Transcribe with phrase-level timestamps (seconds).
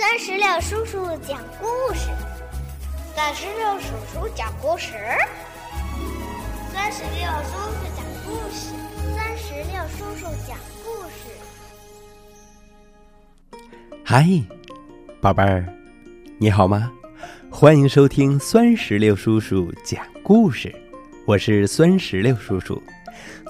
[0.00, 2.08] 三十六叔叔讲故事，
[3.14, 4.94] 三十六叔叔讲故事，
[6.72, 8.72] 三十六叔叔讲故事，
[9.14, 11.28] 三十六叔叔讲故事。
[14.02, 14.26] 嗨，
[15.20, 15.66] 宝贝儿，
[16.38, 16.90] 你好吗？
[17.50, 20.74] 欢迎收听酸石榴叔叔讲故事，
[21.26, 22.82] 我是酸石榴叔叔。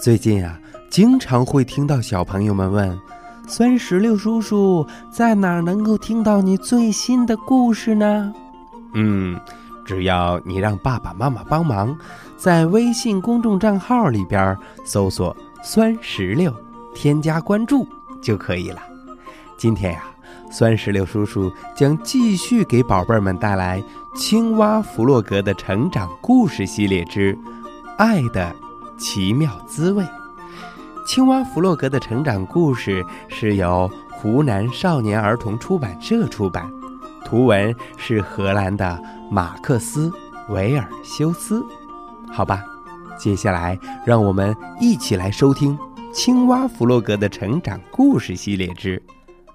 [0.02, 0.60] 最近啊，
[0.90, 3.00] 经常会听到小朋友们问。
[3.50, 8.32] 酸石榴叔叔在哪儿能够听到你最新的故事呢？
[8.94, 9.36] 嗯，
[9.84, 11.98] 只要你让爸爸妈妈帮忙，
[12.36, 16.54] 在微信公众账号里边搜索“酸石榴”，
[16.94, 17.84] 添加关注
[18.22, 18.80] 就可以了。
[19.56, 20.04] 今天呀，
[20.48, 23.82] 酸石榴叔叔将继续给宝贝们带来
[24.16, 27.36] 《青蛙弗洛格的成长故事系列之
[27.98, 28.54] 爱的
[28.96, 30.04] 奇妙滋味》。
[31.06, 36.70] 青蛙弗洛格的成长故事是由湖南少年儿童出版社出版，
[37.24, 40.08] 图文是荷兰的马克思·
[40.52, 41.64] 维尔修斯。
[42.30, 42.64] 好吧，
[43.18, 45.76] 接下来让我们一起来收听
[46.12, 49.02] 《青蛙弗洛格的成长故事系列之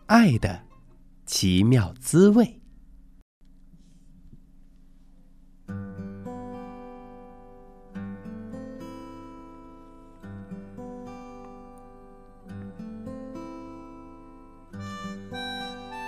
[0.08, 0.60] 爱的
[1.26, 2.44] 奇妙滋味》。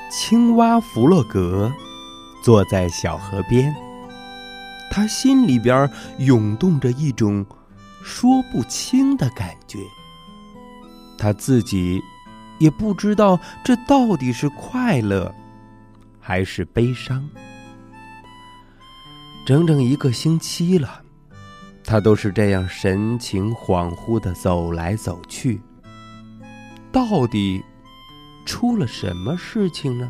[0.10, 1.72] 青蛙弗洛格
[2.42, 3.76] 坐在小河边，
[4.90, 7.46] 他心里边涌动着一种
[8.02, 9.80] 说不清的感觉。
[11.18, 12.02] 他自己
[12.58, 15.34] 也不知道这到底是快乐
[16.20, 17.28] 还是悲伤。
[19.46, 21.02] 整整一个星期了，
[21.84, 25.62] 他都是这样神情恍惚的走来走去。
[26.92, 27.64] 到底？
[28.48, 30.10] 出了什么事情呢？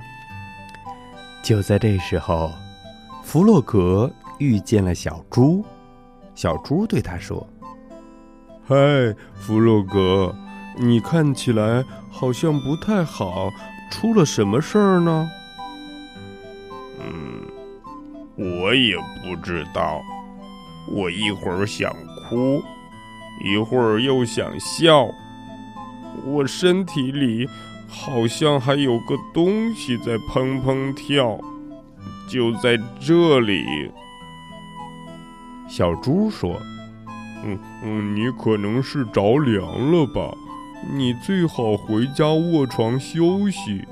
[1.41, 2.53] 就在这时候，
[3.23, 5.65] 弗洛格遇见了小猪。
[6.35, 7.45] 小猪对他说
[8.67, 8.75] ：“嗨，
[9.33, 10.33] 弗洛格，
[10.77, 13.49] 你看起来好像不太好，
[13.89, 15.27] 出了什么事儿呢
[17.01, 17.41] ？”“嗯，
[18.35, 19.99] 我也不知道。
[20.89, 21.91] 我一会儿想
[22.29, 22.61] 哭，
[23.43, 25.09] 一会儿又想笑，
[26.23, 27.49] 我身体里……”
[27.87, 31.39] 好像还有个东西在砰砰跳，
[32.29, 33.91] 就在这里。
[35.69, 36.59] 小猪说
[37.43, 40.31] ：“嗯嗯，你可能是着凉了吧？
[40.93, 43.85] 你最好回家卧床休息。”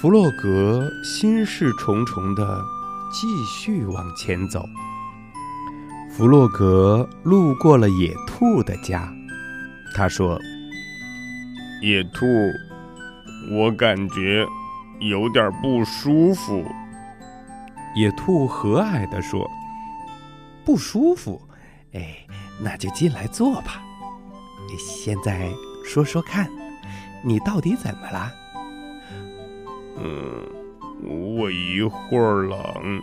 [0.00, 2.60] 弗洛格心事重重的
[3.12, 4.64] 继续往前走。
[6.10, 9.12] 弗洛格路过了野兔的家，
[9.94, 10.40] 他说。
[11.80, 12.26] 野兔，
[13.52, 14.44] 我感觉
[14.98, 16.64] 有点不舒服。
[17.94, 19.48] 野兔和蔼地说
[20.66, 21.40] ：“不舒服，
[21.92, 22.26] 哎，
[22.60, 23.80] 那就进来坐吧。
[24.76, 25.48] 现在
[25.84, 26.48] 说说看，
[27.24, 28.32] 你到底怎么了
[29.98, 30.44] ？”“嗯，
[31.38, 33.00] 我一会儿冷，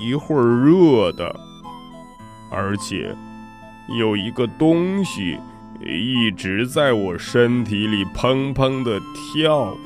[0.00, 1.38] 一会儿热的，
[2.50, 3.14] 而且
[3.98, 5.38] 有一个东西。”
[5.80, 9.76] 一直在我身体里砰砰的跳，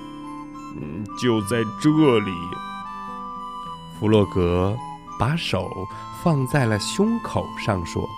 [0.77, 2.33] 嗯，就在这里。
[4.01, 4.75] 弗洛格
[5.19, 5.71] 把手
[6.25, 8.09] 放在了胸口上，说：“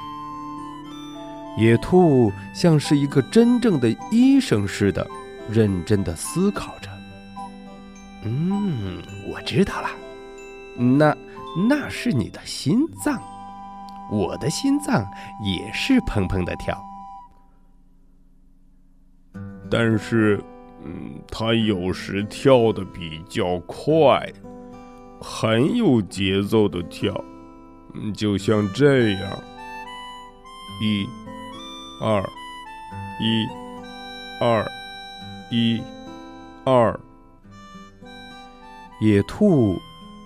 [1.58, 5.06] 野兔像是一个真正的医生似的，
[5.50, 6.88] 认真的思考着。
[8.22, 9.90] 嗯，我知道了，
[10.78, 11.14] 那
[11.68, 13.20] 那是你的心脏，
[14.10, 15.04] 我的心脏
[15.42, 16.80] 也是砰砰的跳。”
[19.76, 20.40] 但是，
[20.84, 24.24] 嗯，它有时跳的比较快，
[25.20, 27.12] 很有节奏的跳，
[27.92, 29.42] 嗯，就像这样，
[30.80, 31.04] 一、
[32.00, 32.22] 二、
[33.20, 33.48] 一、
[34.40, 34.64] 二、
[35.50, 35.82] 一、
[36.64, 37.00] 二。
[39.00, 39.76] 野兔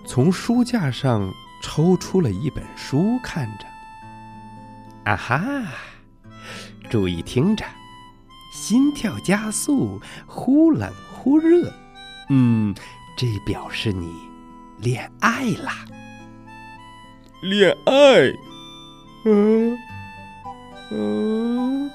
[0.05, 3.65] 从书架上抽出了一本书，看着。
[5.05, 5.41] 啊哈，
[6.87, 7.65] 注意听着。
[8.59, 11.71] 心跳加速，忽冷忽热，
[12.29, 12.75] 嗯，
[13.15, 14.13] 这表示你
[14.79, 15.85] 恋爱啦。
[17.41, 17.93] 恋爱，
[19.23, 19.77] 嗯
[20.91, 21.89] 嗯，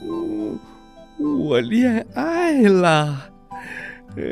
[0.00, 0.58] 我
[1.18, 3.20] 我恋爱啦。
[4.16, 4.22] 呃，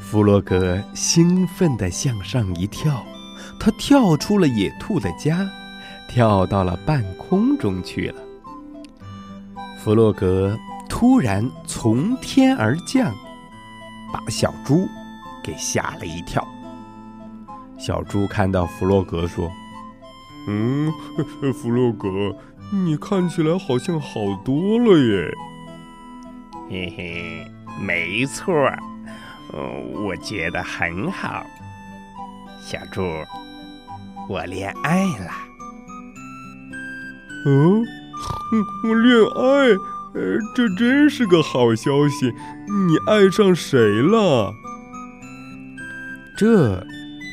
[0.00, 3.04] 弗洛格兴奋地向上一跳，
[3.60, 5.46] 他跳出了野兔的家，
[6.08, 8.22] 跳到了半空中去了。
[9.82, 10.58] 弗洛格
[10.90, 13.10] 突然从天而降，
[14.12, 14.86] 把小猪
[15.42, 16.46] 给吓了一跳。
[17.78, 19.50] 小猪看到弗洛格说
[20.46, 20.92] ：“嗯，
[21.54, 22.08] 弗洛格，
[22.70, 25.34] 你看起来好像好多了耶。
[26.68, 27.50] ”“嘿嘿，
[27.80, 28.54] 没错，
[29.54, 31.42] 嗯，我觉得很好。”
[32.60, 33.00] 小猪，
[34.28, 35.32] 我恋爱了。
[37.46, 37.82] 嗯，
[38.84, 39.68] 我恋爱，
[40.14, 42.26] 呃，这真是个好消息。
[42.68, 44.52] 你爱上谁了？
[46.36, 46.82] 这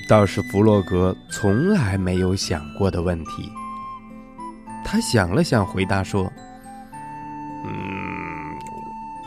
[0.08, 3.52] 倒是弗洛格从来没有想过的问题。
[4.86, 6.32] 他想了想，回答说：“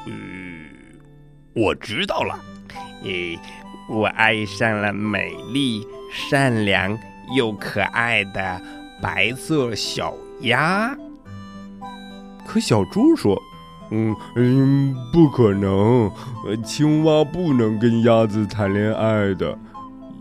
[0.06, 0.70] 嗯，
[1.54, 2.38] 我知道了。
[3.02, 3.38] 诶，
[3.88, 6.96] 我爱上了美丽、善良
[7.36, 8.62] 又可爱的
[9.02, 10.96] 白色小鸭。”
[12.50, 13.40] 可小猪说。
[13.92, 16.10] 嗯嗯，不可能，
[16.64, 19.56] 青蛙不能跟鸭子谈恋爱的，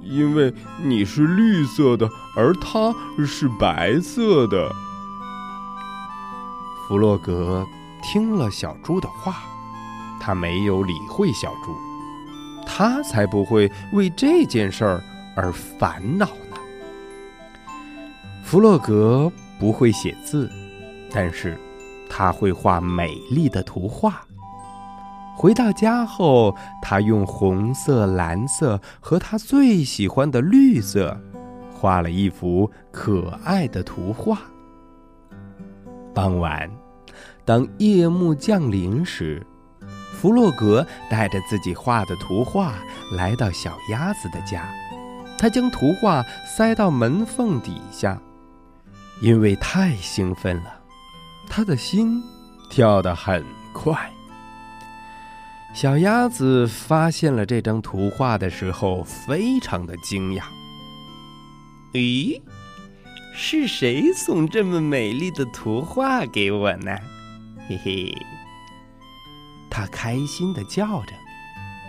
[0.04, 0.52] 因为
[0.84, 2.94] 你是绿色的，而它
[3.26, 4.72] 是白色的。
[6.88, 7.64] 弗洛格
[8.02, 9.36] 听了小猪的话，
[10.20, 11.76] 他没有理会小猪，
[12.66, 15.04] 他才不会为这件事儿
[15.36, 16.58] 而烦恼呢。
[18.44, 20.50] 弗洛格不会写字，
[21.12, 21.56] 但是。
[22.10, 24.22] 他会画美丽的图画。
[25.38, 31.18] 回到家后，他用红色、蓝色和他最喜欢的绿色，
[31.74, 34.40] 画了一幅可爱的图画。
[36.14, 36.70] 傍晚，
[37.46, 39.46] 当夜幕降临时，
[40.12, 42.74] 弗洛格带着自己画的图画
[43.14, 44.70] 来到小鸭子的家。
[45.38, 48.22] 他将图画塞到门缝底下，
[49.22, 50.79] 因为太兴奋了。
[51.50, 52.22] 他的心
[52.70, 53.44] 跳得很
[53.74, 54.10] 快。
[55.74, 60.44] 小鸭子发现了这张图画的时候，非常的惊讶。
[61.94, 62.40] 咦，
[63.34, 66.96] 是谁送这么美丽的图画给我呢？
[67.68, 68.16] 嘿嘿，
[69.70, 71.14] 他开心的叫着，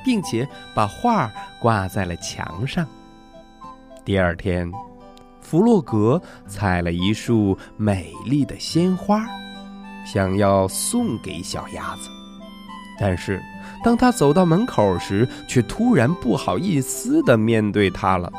[0.04, 1.30] 并且把画
[1.60, 2.86] 挂在了墙上。
[4.04, 4.70] 第二天，
[5.40, 9.26] 弗洛格采了一束美丽的鲜花。
[10.04, 12.08] 想要送给小鸭子，
[12.98, 13.42] 但是
[13.84, 18.32] 当他走到门口时，却突然不好意思的面对它了。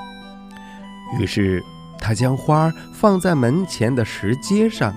[1.20, 1.64] 于是
[1.98, 4.94] 他将花放在门前的石阶上，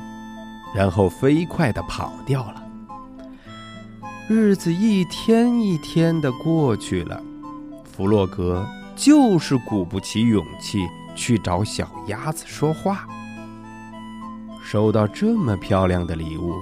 [0.74, 2.62] 然后飞快的跑掉了。
[4.28, 7.22] 日子一天一天的过去了，
[7.84, 13.06] 弗洛格就是鼓不起勇气去找小鸭子说话。
[14.64, 16.54] 收到这么漂亮的礼物，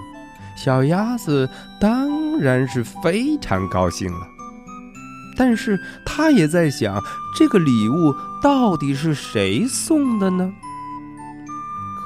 [0.56, 1.49] 小鸭子
[1.81, 4.26] 当然是非常高兴了。
[5.37, 7.00] 但是他也在想，
[7.38, 10.52] 这个礼物到底是谁送的呢？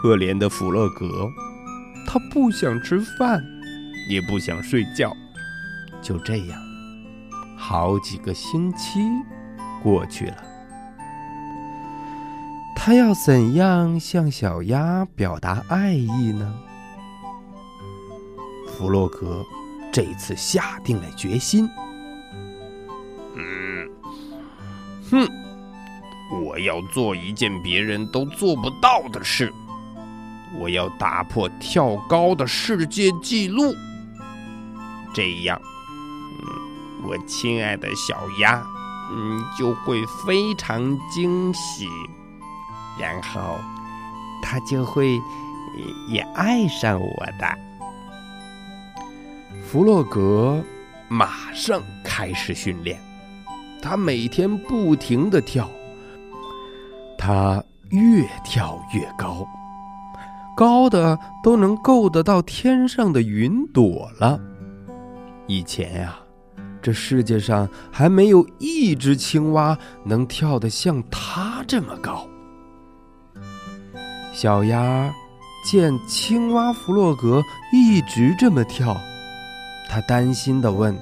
[0.00, 1.28] 可怜的弗洛格，
[2.06, 3.42] 他不想吃饭，
[4.08, 5.12] 也不想睡觉。
[6.00, 6.60] 就这样，
[7.56, 9.00] 好几个星期
[9.82, 10.45] 过去了。
[12.86, 16.54] 他要怎样向小鸭表达爱意呢？
[18.68, 19.44] 弗洛格
[19.92, 21.68] 这次下定了决心。
[23.34, 23.90] 嗯，
[25.10, 25.28] 哼，
[26.44, 29.52] 我要做一件别人都做不到的事，
[30.56, 33.74] 我要打破跳高的世界纪录。
[35.12, 35.60] 这样，
[36.40, 38.64] 嗯，我亲爱的小鸭，
[39.10, 41.88] 嗯，就会非常惊喜。
[42.98, 43.58] 然后，
[44.42, 45.18] 他就会
[46.08, 47.58] 也爱上我的。
[49.62, 50.62] 弗洛格
[51.08, 52.98] 马上开始训练，
[53.82, 55.68] 他每天不停的跳，
[57.18, 59.46] 他越跳越高，
[60.56, 64.40] 高的都能够得到天上的云朵了。
[65.46, 66.16] 以前呀，
[66.80, 72.26] 这世界上还没有一只青蛙能跳得像他这么高。
[74.36, 75.10] 小鸭
[75.64, 78.94] 见青蛙弗洛格一直这么跳，
[79.88, 80.94] 他担心的问：“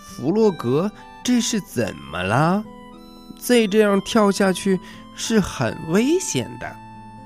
[0.00, 0.90] 弗洛格，
[1.22, 2.64] 这是怎么了？
[3.38, 4.80] 再这样跳下去
[5.14, 6.76] 是很危险的，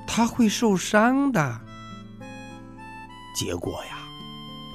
[0.05, 1.61] 他会受伤的。”
[3.33, 3.99] 结果呀，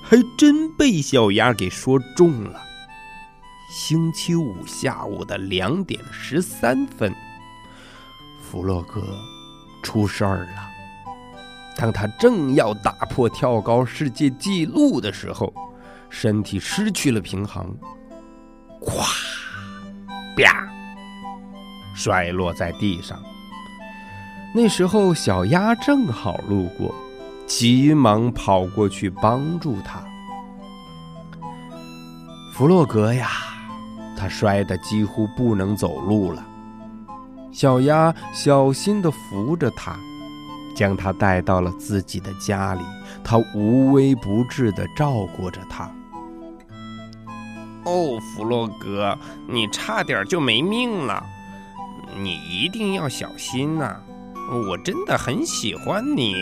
[0.03, 2.63] 还真被小鸭给说中了。
[3.71, 7.15] 星期五下午的两点十三分，
[8.41, 9.03] 弗洛格。
[9.87, 10.69] 出事儿了！
[11.77, 15.55] 当他正要打破跳高世界纪录的时候，
[16.11, 17.73] 身体失去了平衡，
[18.81, 19.07] 咵，
[20.37, 20.69] 啪，
[21.95, 23.17] 摔落在地上。
[24.53, 26.93] 那时候，小鸭正好路过，
[27.47, 30.03] 急忙跑过去帮助他。
[32.53, 33.29] 弗洛格呀，
[34.19, 36.45] 他摔得几乎不能走路了。
[37.57, 39.97] 小鸭小心地扶着它，
[40.75, 42.83] 将它带到了自己的家里。
[43.25, 45.91] 它无微不至地照顾着它。
[47.85, 49.17] 哦，弗洛格，
[49.49, 51.25] 你差点就没命了，
[52.19, 53.97] 你一定要小心呐！
[54.69, 56.35] 我真的很喜欢你。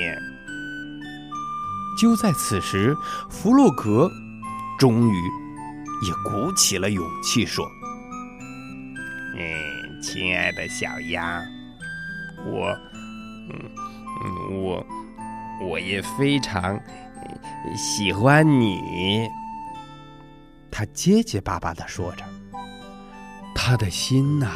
[1.97, 2.97] 就在此时，
[3.31, 4.11] 弗洛格
[4.81, 5.15] 终于
[6.05, 7.65] 也鼓起了勇气说
[9.39, 11.43] ：“嗯，亲爱的小鸭，
[12.45, 12.67] 我，
[13.49, 13.59] 嗯
[14.23, 14.87] 嗯，我
[15.63, 16.79] 我也非常
[17.75, 19.27] 喜欢你。”
[20.71, 22.25] 他结结巴巴的说着，
[23.55, 24.51] 他的心呐，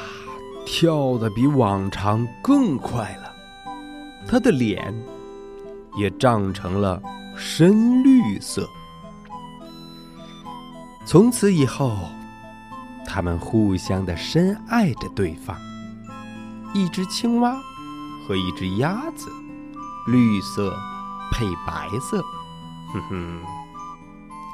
[0.67, 3.33] 跳得比往常更快了。
[4.29, 4.95] 他的脸
[5.97, 7.03] 也涨成了
[7.35, 8.69] 深绿色。
[11.07, 11.97] 从此以后，
[13.11, 15.57] 他们互相的深爱着对方。
[16.75, 17.57] 一只青蛙
[18.27, 19.31] 和一只鸭子，
[20.07, 20.77] 绿色
[21.33, 22.23] 配白色。
[22.93, 23.43] 哼哼，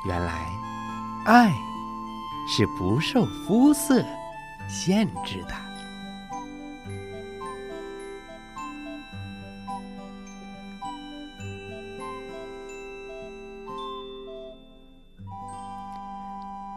[0.07, 0.49] 原来
[1.27, 1.53] 爱
[2.49, 4.01] 是不受肤色
[4.69, 5.55] 限制的。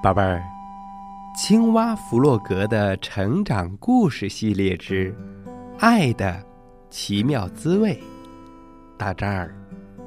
[0.03, 0.41] 宝贝儿，
[1.37, 5.15] 青蛙弗洛格的成长故事系列之
[5.77, 6.43] 《爱的
[6.89, 7.93] 奇妙滋味》
[8.97, 9.55] 到这儿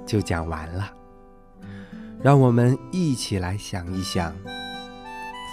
[0.05, 0.93] 就讲完了。
[2.21, 4.35] 让我们一起来想一想，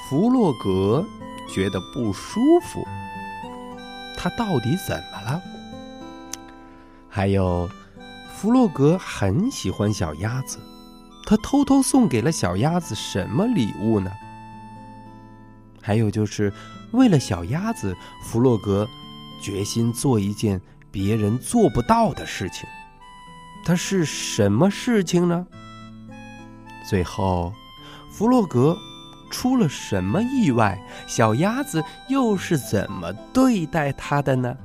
[0.09, 1.05] 弗洛格
[1.47, 2.83] 觉得不舒服，
[4.17, 5.39] 他到底怎么了？
[7.07, 7.69] 还有，
[8.33, 10.57] 弗洛格很喜欢小鸭子，
[11.27, 14.11] 他偷偷送给了小鸭子什么礼物呢？
[15.87, 16.51] 还有就是
[16.91, 18.85] 为了小鸭子，弗洛格
[19.41, 20.59] 决心做一件
[20.91, 22.67] 别人做不到的事情。
[23.63, 25.47] 它是什么事情呢？
[26.89, 27.53] 最后，
[28.11, 28.77] 弗洛格
[29.31, 30.77] 出了什么意外？
[31.07, 34.57] 小鸭子又是怎么对待他的呢？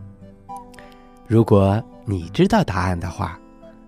[1.28, 3.38] 如果你知道答案的话，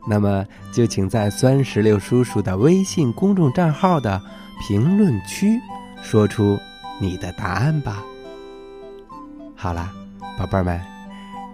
[0.08, 4.22] 那么就请在酸石榴叔叔的微信公众账号的
[4.68, 5.58] 评论区
[6.00, 6.56] 说出。
[6.98, 8.02] 你的答案吧。
[9.56, 9.92] 好啦，
[10.38, 10.80] 宝贝儿们，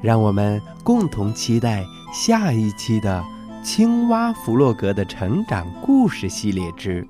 [0.03, 3.23] 让我们共同期待下一期的
[3.65, 7.07] 《青蛙弗洛格的成长故事系列之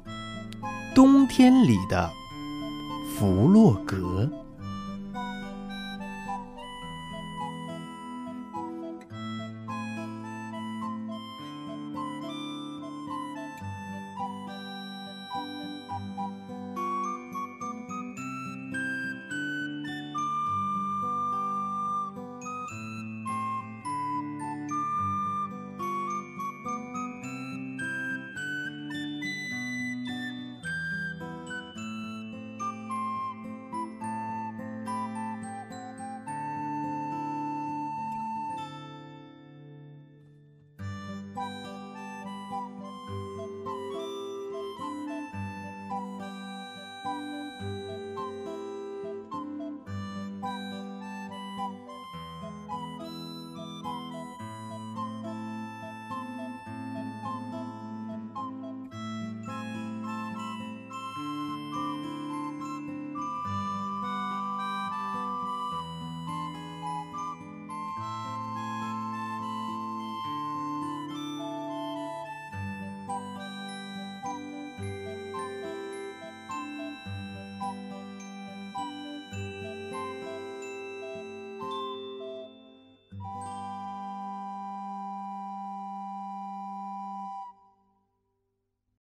[0.94, 2.10] 冬天里的
[3.16, 4.28] 弗洛格》。